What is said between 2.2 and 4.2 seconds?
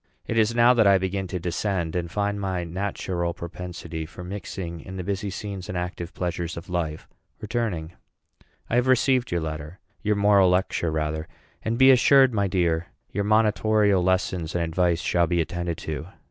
my natural propensity